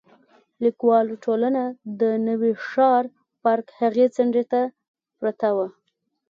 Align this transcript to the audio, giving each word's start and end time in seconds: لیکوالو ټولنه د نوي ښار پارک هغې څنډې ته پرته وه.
لیکوالو 0.63 1.13
ټولنه 1.25 1.63
د 1.99 2.01
نوي 2.27 2.53
ښار 2.67 3.03
پارک 3.43 3.67
هغې 3.79 4.05
څنډې 4.15 4.43
ته 4.51 4.61
پرته 5.19 5.49
وه. 5.55 5.67